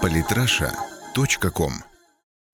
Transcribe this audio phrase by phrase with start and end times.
[0.00, 1.72] Политраша.ком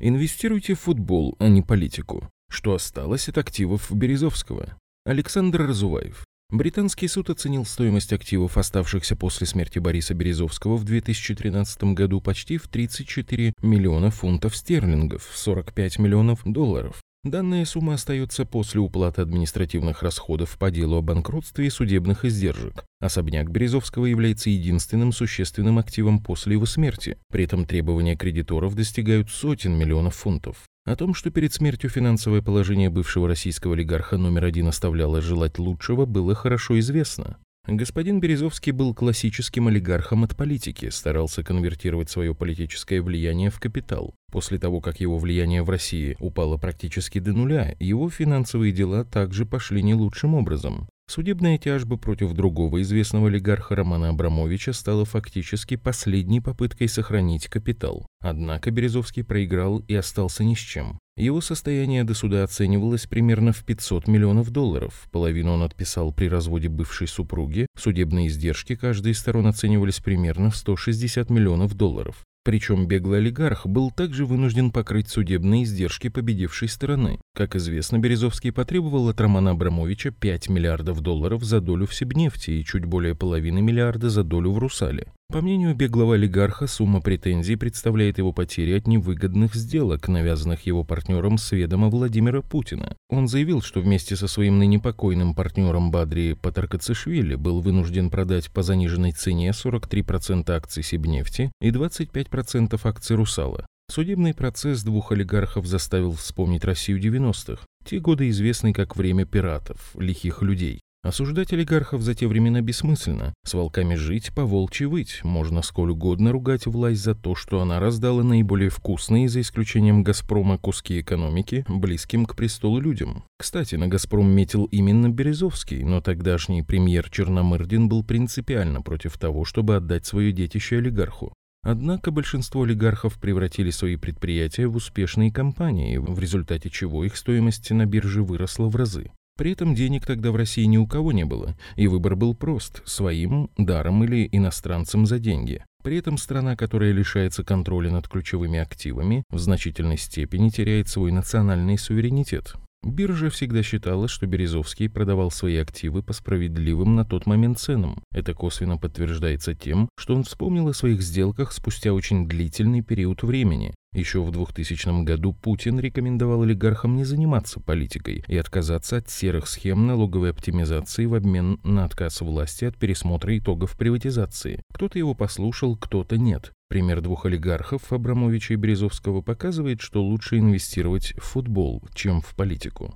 [0.00, 2.29] Инвестируйте в футбол, а не политику.
[2.50, 4.78] Что осталось от активов Березовского?
[5.04, 6.24] Александр Разуваев.
[6.50, 12.69] Британский суд оценил стоимость активов, оставшихся после смерти Бориса Березовского в 2013 году почти в
[12.69, 17.00] 34 миллиона фунтов стерлингов, 45 миллионов долларов.
[17.24, 22.84] Данная сумма остается после уплаты административных расходов по делу о банкротстве и судебных издержек.
[23.01, 27.19] Особняк Березовского является единственным существенным активом после его смерти.
[27.30, 30.69] При этом требования кредиторов достигают сотен миллионов фунтов.
[30.84, 36.07] О том, что перед смертью финансовое положение бывшего российского олигарха номер один оставляло желать лучшего,
[36.07, 37.37] было хорошо известно.
[37.71, 44.15] Господин Березовский был классическим олигархом от политики, старался конвертировать свое политическое влияние в капитал.
[44.33, 49.45] После того, как его влияние в России упало практически до нуля, его финансовые дела также
[49.45, 50.89] пошли не лучшим образом.
[51.11, 58.07] Судебная тяжба против другого известного олигарха Романа Абрамовича стала фактически последней попыткой сохранить капитал.
[58.21, 60.99] Однако Березовский проиграл и остался ни с чем.
[61.16, 65.08] Его состояние до суда оценивалось примерно в 500 миллионов долларов.
[65.10, 67.66] Половину он отписал при разводе бывшей супруги.
[67.77, 72.22] Судебные издержки каждой из сторон оценивались примерно в 160 миллионов долларов.
[72.48, 77.20] Причем беглый олигарх был также вынужден покрыть судебные издержки победившей стороны.
[77.34, 82.64] Как известно, Березовский потребовал от Романа Абрамовича 5 миллиардов долларов за долю в Сибнефти и
[82.64, 85.12] чуть более половины миллиарда за долю в Русале.
[85.30, 91.36] По мнению беглого олигарха, сумма претензий представляет его потери от невыгодных сделок, навязанных его партнером
[91.36, 92.96] с ведома Владимира Путина.
[93.10, 98.62] Он заявил, что вместе со своим ныне покойным партнером Бадри Патаркацишвили был вынужден продать по
[98.62, 103.66] заниженной цене 43% акций Сибнефти и 25% акций Русала.
[103.90, 107.62] Судебный процесс двух олигархов заставил вспомнить Россию 90-х.
[107.84, 110.80] Те годы известны как время пиратов, лихих людей.
[111.04, 113.32] Осуждать олигархов за те времена бессмысленно.
[113.44, 115.20] С волками жить, по волчьи выть.
[115.22, 120.58] Можно сколь угодно ругать власть за то, что она раздала наиболее вкусные, за исключением «Газпрома»,
[120.58, 123.22] куски экономики, близким к престолу людям.
[123.38, 129.76] Кстати, на «Газпром» метил именно Березовский, но тогдашний премьер Черномырдин был принципиально против того, чтобы
[129.76, 131.32] отдать свое детище олигарху.
[131.62, 137.86] Однако большинство олигархов превратили свои предприятия в успешные компании, в результате чего их стоимость на
[137.86, 139.10] бирже выросла в разы.
[139.38, 142.82] При этом денег тогда в России ни у кого не было, и выбор был прост–
[142.84, 145.65] своим, даром или иностранцам за деньги.
[145.84, 151.78] При этом страна, которая лишается контроля над ключевыми активами, в значительной степени теряет свой национальный
[151.78, 152.56] суверенитет.
[152.82, 158.03] Биржа всегда считала, что Березовский продавал свои активы по справедливым на тот момент ценам.
[158.12, 163.72] Это косвенно подтверждается тем, что он вспомнил о своих сделках спустя очень длительный период времени.
[163.94, 169.87] Еще в 2000 году Путин рекомендовал олигархам не заниматься политикой и отказаться от серых схем
[169.87, 174.62] налоговой оптимизации в обмен на отказ власти от пересмотра итогов приватизации.
[174.75, 176.53] Кто-то его послушал, кто-то нет.
[176.69, 182.94] Пример двух олигархов, Абрамовича и Березовского, показывает, что лучше инвестировать в футбол, чем в политику.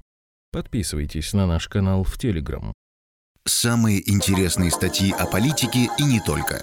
[0.53, 2.75] Подписывайтесь на наш канал в Телеграм.
[3.45, 6.63] Самые интересные статьи о политике и не только.